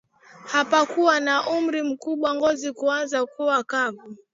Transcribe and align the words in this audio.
apokuwa 0.59 1.15
na 1.27 1.35
umri 1.57 1.81
mkubwa 1.91 2.29
ngozi 2.35 2.69
kuanza 2.77 3.19
kuwa 3.31 3.59
kavu 3.69 4.07